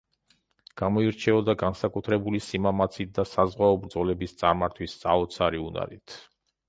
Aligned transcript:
გამოირჩეოდა 0.81 1.55
განსაკუთრებული 1.63 2.41
სიმამაცით 2.45 3.11
და 3.19 3.25
საზღვაო 3.35 3.77
ბრძოლების 3.85 4.35
წარმართვის 4.41 4.97
საოცარი 5.05 5.63
უნარით. 5.67 6.19